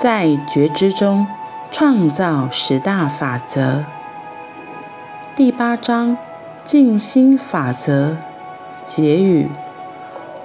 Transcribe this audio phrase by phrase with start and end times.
[0.00, 1.26] 在觉知中
[1.72, 3.84] 创造十大法则。
[5.34, 6.16] 第八章
[6.64, 8.16] 静心法则
[8.86, 9.48] 结语：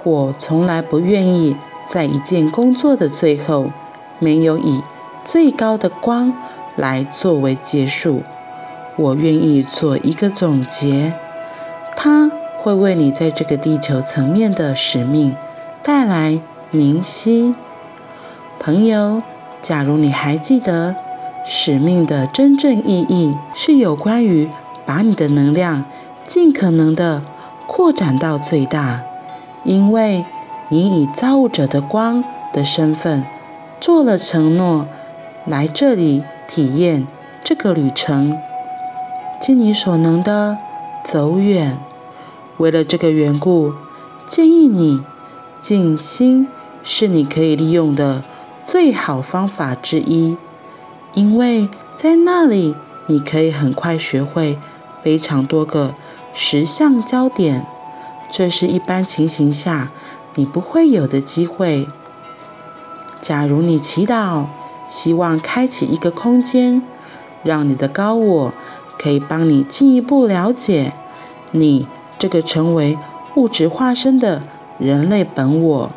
[0.02, 1.56] 我从来不愿意
[1.86, 3.70] 在一件工作的最后，
[4.18, 4.82] 没有以
[5.22, 6.34] 最高的光
[6.74, 8.24] 来作为结束。
[8.96, 11.12] 我愿意做一个总结，
[11.94, 12.28] 它
[12.60, 15.36] 会为你在这个地球层面的使命
[15.84, 16.40] 带来
[16.72, 17.54] 明晰。
[18.58, 19.22] 朋友，
[19.64, 20.94] 假如你还记得，
[21.46, 24.46] 使命的真正意义是有关于
[24.84, 25.86] 把你的能量
[26.26, 27.22] 尽可能的
[27.66, 29.00] 扩展到最大，
[29.64, 30.26] 因为
[30.68, 33.24] 你以造物者的光的身份
[33.80, 34.86] 做了承诺，
[35.46, 37.06] 来这里体验
[37.42, 38.36] 这个旅程，
[39.40, 40.58] 尽你所能的
[41.02, 41.78] 走远。
[42.58, 43.72] 为了这个缘故，
[44.26, 45.00] 建议你
[45.62, 46.46] 静心
[46.82, 48.22] 是你可以利用的。
[48.64, 50.38] 最好方法之一，
[51.12, 52.74] 因为在那里
[53.06, 54.58] 你可以很快学会
[55.02, 55.94] 非常多个
[56.32, 57.66] 实相焦点，
[58.32, 59.90] 这是一般情形下
[60.34, 61.86] 你不会有的机会。
[63.20, 64.46] 假如你祈祷，
[64.88, 66.82] 希望开启一个空间，
[67.42, 68.52] 让你的高我
[68.98, 70.94] 可以帮你进一步了解
[71.52, 71.86] 你
[72.18, 72.98] 这个成为
[73.36, 74.42] 物质化身的
[74.78, 75.90] 人类本我，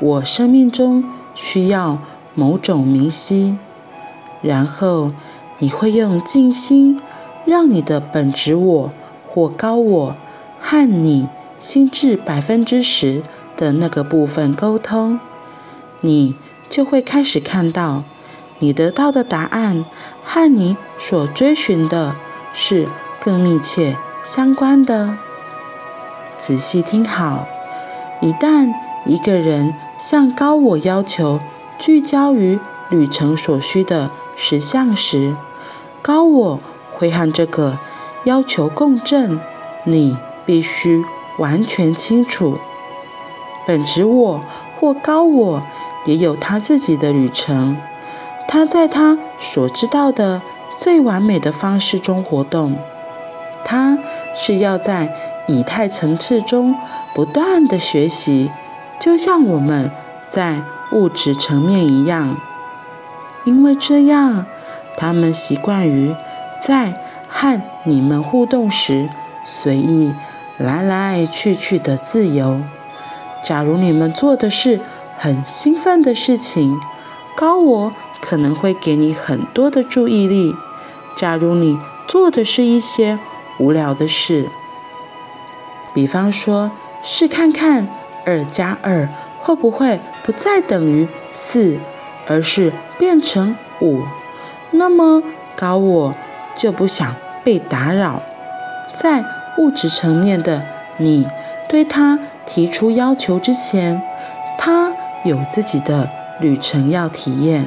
[0.00, 1.98] 我生命中需要
[2.34, 3.58] 某种明晰。”
[4.40, 5.12] 然后
[5.58, 7.02] 你会用静心，
[7.44, 8.90] 让你的本质我
[9.28, 10.14] 或高我
[10.58, 13.22] 和你心智百分之十
[13.54, 15.20] 的那个部分沟通，
[16.00, 16.34] 你
[16.70, 18.04] 就会开始看到
[18.60, 19.84] 你得到的答案
[20.24, 22.16] 和你所追寻的
[22.54, 22.88] 是
[23.22, 25.18] 更密切相关的。
[26.40, 27.46] 仔细听好，
[28.20, 28.72] 一旦
[29.04, 31.38] 一个人向高我要求
[31.78, 32.58] 聚焦于
[32.88, 35.36] 旅程所需的实相时，
[36.00, 36.60] 高我
[36.94, 37.78] 会和这个
[38.24, 39.38] 要求共振。
[39.84, 41.04] 你必须
[41.38, 42.58] 完全清楚，
[43.66, 44.40] 本质我
[44.78, 45.62] 或高我
[46.06, 47.76] 也有他自己的旅程，
[48.48, 50.40] 他在他所知道的
[50.76, 52.76] 最完美的方式中活动，
[53.62, 53.98] 他
[54.34, 55.29] 是要在。
[55.46, 56.74] 以太层次中
[57.14, 58.50] 不断的学习，
[59.00, 59.90] 就像我们
[60.28, 60.62] 在
[60.92, 62.36] 物质层面一样，
[63.44, 64.46] 因为这样，
[64.96, 66.14] 他们习惯于
[66.60, 66.94] 在
[67.28, 69.08] 和你们互动时
[69.44, 70.12] 随意
[70.58, 72.60] 来来去去的自由。
[73.42, 74.80] 假如你们做的是
[75.16, 76.78] 很兴奋的事情，
[77.34, 80.54] 高我可能会给你很多的注意力；
[81.16, 83.18] 假如你做的是一些
[83.58, 84.50] 无聊的事，
[85.92, 86.70] 比方说，
[87.02, 87.88] 试看看
[88.24, 89.08] 二加二
[89.38, 91.78] 会不会不再等于四，
[92.28, 94.02] 而是变成五。
[94.70, 95.22] 那么
[95.56, 96.14] 高我
[96.54, 98.22] 就不想被打扰。
[98.94, 99.24] 在
[99.58, 100.64] 物质层面的
[100.98, 101.26] 你
[101.68, 104.00] 对他提出要求之前，
[104.58, 104.92] 他
[105.24, 106.08] 有自己的
[106.40, 107.66] 旅程要体验。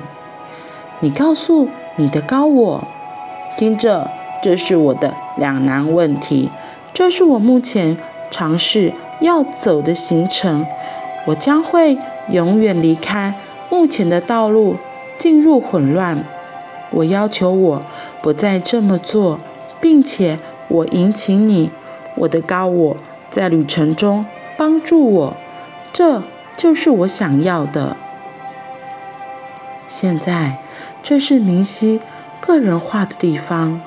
[1.00, 1.68] 你告诉
[1.98, 2.88] 你的高我，
[3.58, 4.10] 听着，
[4.42, 6.50] 这是我的两难问题，
[6.94, 7.98] 这是我目前。
[8.34, 10.66] 尝试要走的行程，
[11.28, 12.00] 我将会
[12.30, 13.36] 永远离开
[13.70, 14.78] 目前的道路，
[15.20, 16.24] 进入混乱。
[16.90, 17.84] 我要求我
[18.24, 19.40] 不再这么做，
[19.80, 21.70] 并且我迎请你，
[22.16, 22.98] 我的高我，
[23.30, 24.26] 在旅程中
[24.58, 25.38] 帮助我。
[25.94, 26.24] 这
[26.58, 27.96] 就是我想要的。
[29.86, 30.58] 现在，
[31.04, 32.00] 这是明晰
[32.40, 33.80] 个人化的地方，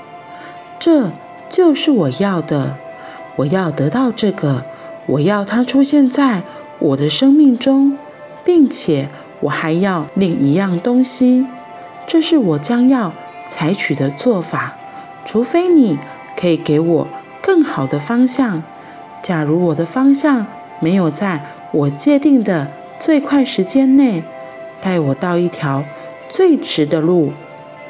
[0.79, 1.11] 这
[1.51, 2.77] 就是我要的。
[3.37, 4.65] 我要得到这个，
[5.07, 6.43] 我要它出现在
[6.79, 7.97] 我的生命中，
[8.45, 9.09] 并且
[9.41, 11.47] 我还要另一样东西。
[12.07, 13.13] 这是我将要
[13.49, 14.77] 采取的做法，
[15.25, 15.99] 除非你
[16.37, 17.09] 可以给我
[17.43, 18.63] 更好的方向。
[19.23, 20.47] 假如我的方向
[20.81, 24.23] 没有在我界定的最快时间内
[24.81, 25.85] 带我到一条
[26.29, 27.33] 最直的路，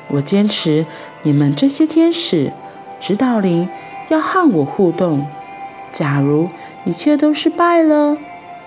[0.08, 0.86] 我坚持
[1.22, 2.52] 你们这些天使
[2.98, 3.68] 指导灵
[4.08, 5.26] 要和我互动。
[5.92, 6.50] 假如
[6.84, 8.16] 一切都失败了，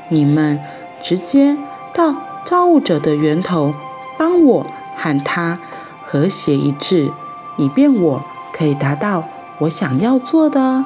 [0.07, 0.59] 你们
[1.01, 1.56] 直接
[1.94, 3.74] 到造物者的源头，
[4.18, 4.65] 帮我
[4.95, 5.59] 和他
[6.03, 7.12] 和谐一致，
[7.57, 9.25] 以便我可以达到
[9.59, 10.86] 我想要做的，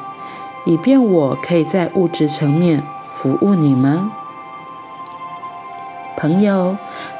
[0.65, 2.83] 以便我可以在物质层面
[3.13, 4.11] 服务你们。
[6.17, 6.77] 朋友，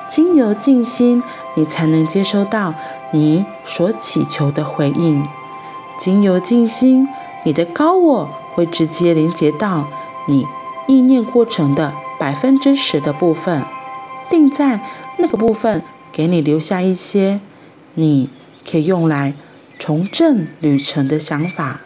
[0.07, 1.23] 经由静心，
[1.55, 2.73] 你才能接收到
[3.11, 5.25] 你所祈求的回应。
[5.97, 7.07] 经由静心，
[7.43, 8.29] 你的高我。
[8.55, 9.87] 会直接连接到
[10.27, 10.45] 你
[10.85, 13.63] 意念过程的百分之十的部分，
[14.29, 14.79] 并在
[15.17, 15.81] 那个部分
[16.11, 17.41] 给你留下一些
[17.95, 18.29] 你
[18.69, 19.33] 可以用来
[19.79, 21.81] 重振旅程的想法。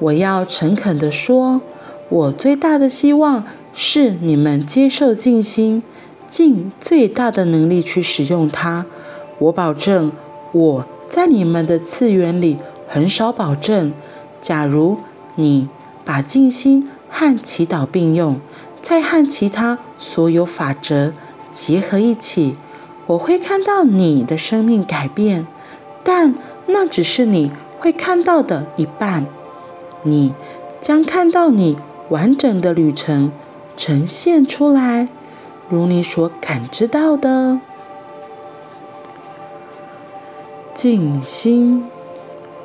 [0.00, 1.60] 我要诚恳地说，
[2.08, 5.84] 我最大的希望是你们接受静心，
[6.28, 8.86] 尽最大的能力去使用它。
[9.38, 10.10] 我保证，
[10.50, 12.56] 我在你们的次元里
[12.88, 13.92] 很少保证。
[14.42, 14.98] 假如
[15.36, 15.68] 你
[16.04, 18.38] 把静心和祈祷并用，
[18.82, 21.12] 再和其他所有法则
[21.52, 22.56] 结合一起，
[23.06, 25.46] 我会看到你的生命改变，
[26.02, 26.34] 但
[26.66, 29.24] 那只是你会看到的一半。
[30.02, 30.34] 你
[30.80, 31.76] 将看到你
[32.08, 33.30] 完整的旅程
[33.76, 35.06] 呈现出来，
[35.68, 37.60] 如你所感知到的。
[40.74, 41.86] 静心，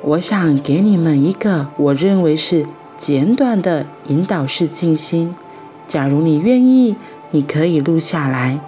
[0.03, 2.65] 我想给你们一个我认为是
[2.97, 5.35] 简短的引导式静心。
[5.88, 6.95] 假如你愿意，
[7.31, 8.59] 你可以录下来，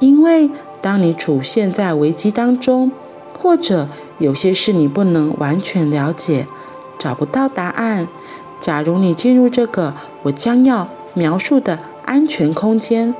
[0.00, 0.50] 因为
[0.80, 2.90] 当你处现在危机当中，
[3.38, 3.88] 或者
[4.18, 6.46] 有些事你不能完全了解，
[6.98, 8.08] 找不到答案。
[8.60, 13.14] 假如你进入这个我将要描述的安全空间，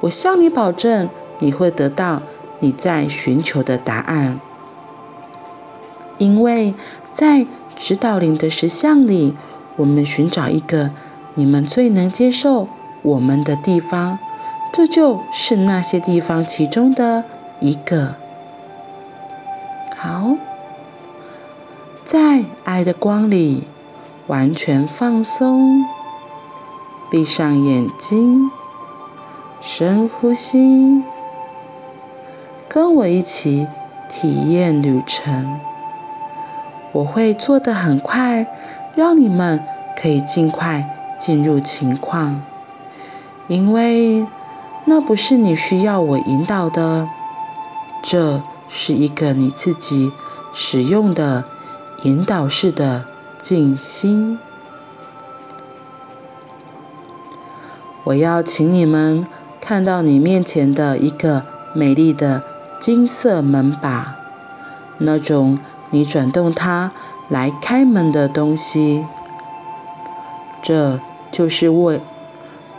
[0.00, 1.08] 我向你保证，
[1.38, 2.22] 你会得到
[2.60, 4.38] 你在寻求的答案。
[6.18, 6.72] 因为
[7.16, 7.46] 在
[7.78, 9.34] 指导灵的石像里，
[9.76, 10.90] 我们寻找一个
[11.32, 12.68] 你们最能接受
[13.00, 14.18] 我们的地方，
[14.70, 17.24] 这就是那些地方其中的
[17.58, 18.16] 一个。
[19.96, 20.36] 好，
[22.04, 23.64] 在爱的光里，
[24.26, 25.86] 完全放松，
[27.10, 28.50] 闭上眼睛，
[29.62, 31.02] 深呼吸，
[32.68, 33.66] 跟我一起
[34.10, 35.58] 体验旅程。
[36.96, 38.46] 我会做得很快，
[38.94, 39.62] 让你们
[40.00, 42.40] 可以尽快进入情况，
[43.48, 44.26] 因为
[44.86, 47.06] 那不是你需要我引导的，
[48.02, 48.40] 这
[48.70, 50.10] 是一个你自己
[50.54, 51.44] 使用的
[52.04, 53.04] 引导式的
[53.42, 54.38] 静心。
[58.04, 59.26] 我要请你们
[59.60, 61.42] 看到你面前的一个
[61.74, 62.42] 美丽的
[62.80, 64.16] 金色门把，
[64.96, 65.58] 那种。
[65.90, 66.92] 你转动它
[67.28, 69.04] 来开门的东西，
[70.62, 70.98] 这
[71.30, 71.98] 就是我，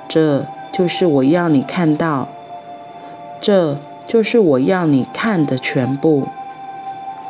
[0.08, 2.28] 这就是我要你看到，
[3.42, 3.78] 这
[4.08, 6.28] 就是我要你看的全部。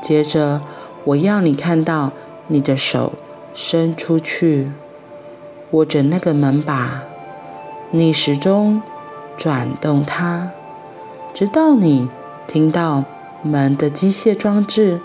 [0.02, 0.62] 接着，
[1.06, 2.12] 我要你看到
[2.48, 3.14] 你的手
[3.54, 4.72] 伸出去，
[5.72, 7.02] 握着那个门把，
[7.92, 8.82] 逆时钟
[9.38, 10.50] 转动它，
[11.34, 12.08] 直到你
[12.48, 13.04] 听到
[13.42, 15.02] 门的机械装置。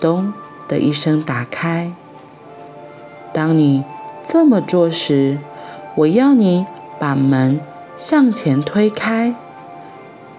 [0.00, 0.32] 咚
[0.66, 1.92] 的一声打开。
[3.32, 3.84] 当你
[4.26, 5.38] 这么做时，
[5.94, 6.66] 我要你
[6.98, 7.60] 把门
[7.96, 9.34] 向前推开，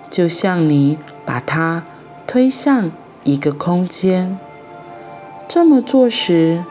[0.10, 1.84] 就像你把它
[2.26, 2.92] 推向
[3.24, 4.38] 一个空间。
[5.48, 6.64] 这么做时，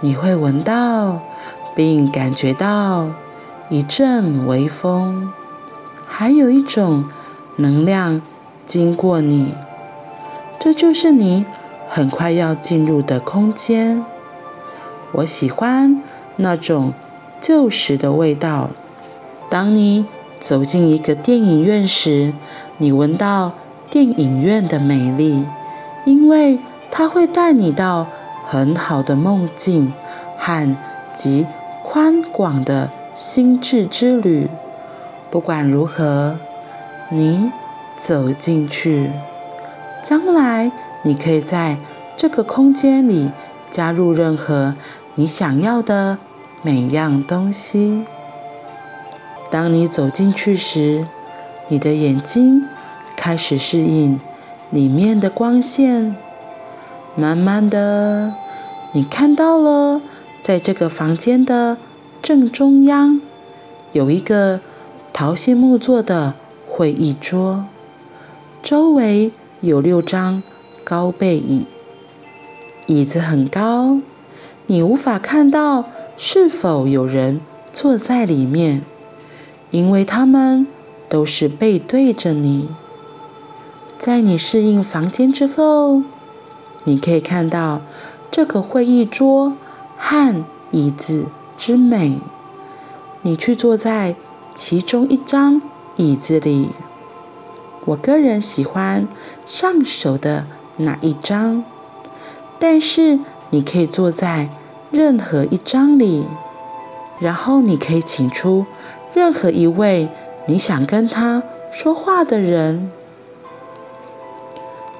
[0.00, 1.20] 你会闻到
[1.74, 3.08] 并感觉到
[3.68, 5.32] 一阵微风，
[6.06, 7.04] 还有一种
[7.56, 8.22] 能量
[8.66, 9.54] 经过你。
[10.58, 11.44] 这就是你。
[11.92, 14.04] 很快要进入的空间，
[15.10, 16.00] 我喜欢
[16.36, 16.92] 那种
[17.40, 18.70] 旧时的味道。
[19.50, 20.06] 当你
[20.38, 22.32] 走进一个电影院时，
[22.78, 23.50] 你闻到
[23.90, 25.44] 电影院的美丽，
[26.04, 26.60] 因为
[26.92, 28.06] 它会带你到
[28.46, 29.92] 很好的梦境
[30.38, 30.76] 和
[31.12, 31.44] 极
[31.82, 34.48] 宽广的心智之旅。
[35.28, 36.36] 不管如何，
[37.08, 37.50] 你
[37.98, 39.10] 走进去，
[40.04, 40.70] 将来。
[41.02, 41.78] 你可以在
[42.16, 43.30] 这个空间里
[43.70, 44.74] 加入任何
[45.14, 46.18] 你想要的
[46.62, 48.04] 每样东西。
[49.50, 51.06] 当你走进去时，
[51.68, 52.66] 你的眼睛
[53.16, 54.20] 开始适应
[54.70, 56.14] 里面的光线。
[57.16, 58.34] 慢慢的，
[58.92, 60.00] 你看到了，
[60.42, 61.76] 在这个房间的
[62.22, 63.20] 正中央
[63.92, 64.60] 有一个
[65.12, 66.34] 桃心木做的
[66.68, 67.64] 会议桌，
[68.62, 70.42] 周围有六张。
[70.90, 71.66] 高背椅，
[72.88, 73.98] 椅子很高，
[74.66, 75.84] 你无法看到
[76.16, 77.40] 是否有人
[77.72, 78.82] 坐在里面，
[79.70, 80.66] 因为他们
[81.08, 82.68] 都是背对着你。
[84.00, 86.02] 在你适应房间之后，
[86.82, 87.82] 你可以看到
[88.32, 89.52] 这个会议桌
[89.96, 92.18] 和椅子之美。
[93.22, 94.16] 你去坐在
[94.56, 95.62] 其中一张
[95.94, 96.70] 椅子里。
[97.84, 99.06] 我个人喜欢
[99.46, 100.46] 上手的。
[100.80, 101.64] 哪一张？
[102.58, 103.18] 但是
[103.50, 104.48] 你可以坐在
[104.90, 106.26] 任何一张里，
[107.18, 108.66] 然后你可以请出
[109.14, 110.08] 任何一位
[110.46, 112.90] 你想跟他说话的人。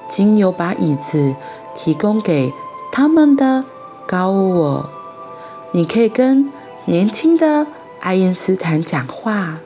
[0.09, 1.35] 经由把椅子
[1.77, 2.53] 提供给
[2.91, 3.65] 他们的
[4.09, 4.91] 高我，
[5.73, 6.51] 你可以跟
[6.87, 7.67] 年轻的
[8.01, 9.59] 爱因斯坦讲话，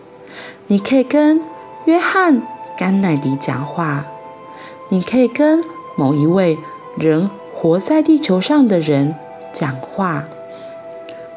[0.66, 1.40] 你可以跟
[1.87, 2.42] 约翰
[2.76, 4.04] 甘乃迪讲话，
[4.90, 5.64] 你可以跟
[5.96, 6.58] 某一位
[6.96, 9.14] 人活在地球上的人
[9.52, 10.24] 讲话，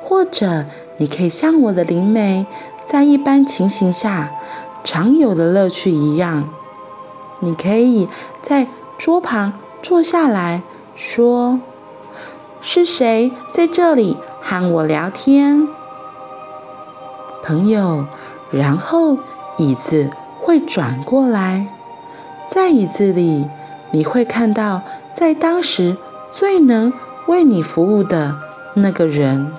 [0.04, 0.66] 或者
[0.98, 2.46] 你可以像我的灵媒
[2.86, 4.32] 在一般情形下
[4.84, 6.50] 常有的乐趣一样，
[7.40, 8.08] 你可以
[8.42, 10.62] 在桌旁坐下来
[10.96, 11.60] 说
[12.62, 15.68] ：“是谁在这里和我聊天？”
[17.44, 18.06] 朋友，
[18.52, 19.18] 然后
[19.58, 20.10] 椅子
[20.42, 21.68] 会转过来，
[22.50, 23.46] 在椅子里
[23.92, 24.82] 你会看到
[25.14, 25.98] 在当时
[26.32, 26.94] 最能
[27.28, 28.38] 为你服务的
[28.76, 29.54] 那个人。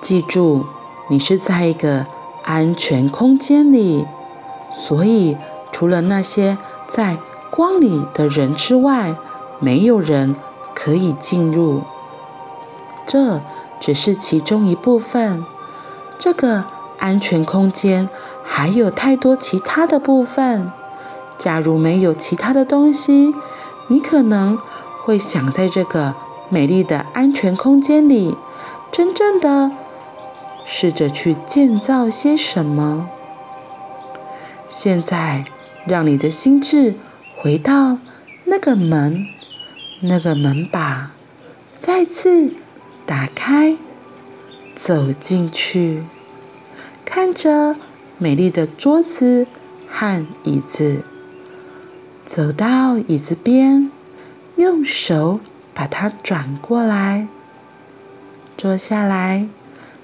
[0.00, 0.66] 记住，
[1.08, 2.06] 你是在一个
[2.44, 4.06] 安全空间里，
[4.72, 5.36] 所以
[5.72, 6.58] 除了那些。
[6.88, 7.18] 在
[7.50, 9.16] 光里的人之外，
[9.58, 10.36] 没有人
[10.72, 11.82] 可以进入。
[13.04, 13.40] 这
[13.80, 15.44] 只是其中一部分。
[16.16, 16.64] 这个
[17.00, 18.08] 安全空间
[18.44, 20.70] 还有太多其他的部分。
[21.38, 23.34] 假如没有其他的东西，
[23.88, 24.58] 你可能
[25.04, 26.14] 会想在这个
[26.48, 28.36] 美丽的安全空间里，
[28.90, 29.70] 真正的
[30.64, 33.08] 试着去建造些什么。
[34.68, 35.46] 现在。
[35.86, 36.96] 让你的心智
[37.36, 37.98] 回到
[38.46, 39.28] 那个门，
[40.00, 41.12] 那个门把
[41.78, 42.50] 再次
[43.06, 43.76] 打开，
[44.74, 46.02] 走进去，
[47.04, 47.76] 看着
[48.18, 49.46] 美丽的桌子
[49.88, 51.04] 和椅子，
[52.26, 53.88] 走到椅子边，
[54.56, 55.38] 用手
[55.72, 57.28] 把它转过来，
[58.58, 59.46] 坐下来，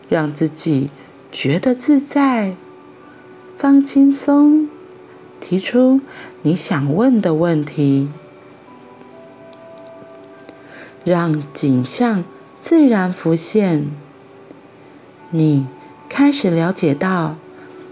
[0.08, 0.88] 让自己
[1.32, 2.54] 觉得自在，
[3.58, 4.68] 放轻松。
[5.40, 6.00] 提出
[6.42, 8.08] 你想问的问题，
[11.04, 12.22] 让景象
[12.60, 13.88] 自然浮现。
[15.30, 15.66] 你
[16.08, 17.34] 开始了解到，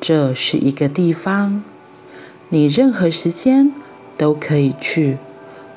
[0.01, 1.65] 这是一个地方，
[2.51, 3.73] 你任何时间
[4.21, 5.17] 都可以去，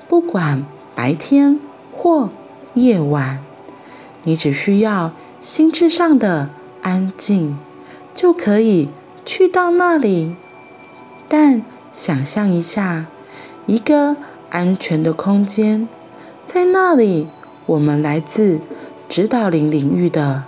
[0.09, 1.57] 不管白天
[1.93, 2.29] 或
[2.73, 3.39] 夜晚，
[4.25, 6.49] 你只需要心智上的
[6.81, 7.57] 安静，
[8.13, 8.89] 就可以
[9.23, 10.35] 去到那里。
[11.29, 13.05] 但想象一下，
[13.65, 14.17] 一个
[14.49, 15.87] 安全的空间，
[16.45, 17.29] 在那里，
[17.65, 18.59] 我们来自
[19.07, 20.43] 指导灵领域的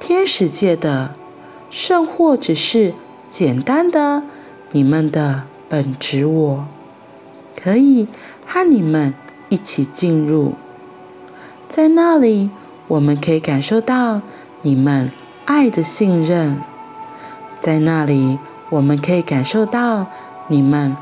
[0.00, 1.14] 天使界的，
[1.70, 2.94] 甚或只是
[3.30, 4.24] 简单的
[4.72, 6.66] 你们的本质我，
[7.58, 8.06] 可以
[8.46, 9.14] 和你们
[9.48, 10.54] 一起进入。
[11.68, 12.50] 在那里，
[12.86, 14.20] 我们可以感受到
[14.62, 15.10] 你们
[15.46, 16.60] 爱的信任。
[17.60, 18.38] 在那里。
[18.70, 20.08] 我们可以感受到
[20.48, 20.94] 你们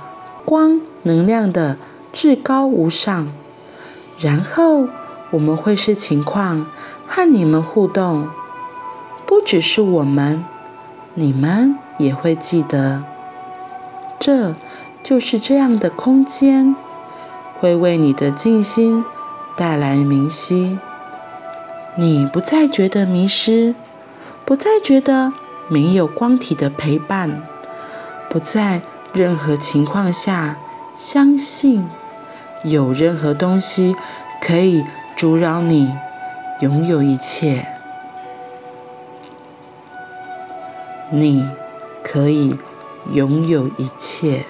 [0.45, 1.77] 光能量的
[2.13, 3.27] 至高无上，
[4.21, 4.87] 然后
[5.33, 6.67] 我们会视情况
[7.09, 8.29] 和你们互动，
[9.27, 10.45] 不只是我们，
[11.15, 13.03] 你们也会记得。
[14.21, 14.55] 这
[15.07, 16.75] 就是这样的空间，
[17.61, 19.05] 会为你的静心
[19.57, 20.81] 带来明晰，
[21.95, 23.77] 你不再觉得迷失，
[24.45, 25.33] 不再觉得
[25.69, 27.41] 没有光体的陪伴。
[28.29, 28.83] 不在
[29.13, 30.57] 任何情况下
[30.97, 31.89] 相信
[32.65, 33.95] 有任何东西
[34.41, 34.85] 可以
[35.17, 35.89] 阻扰你
[36.63, 37.65] 拥有一切。
[41.11, 41.49] 你
[42.03, 42.57] 可以
[43.13, 44.45] 拥有一切。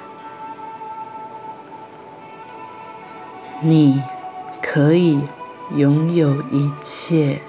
[3.63, 4.03] 你
[4.63, 5.19] 可以
[5.75, 7.41] 拥有一切。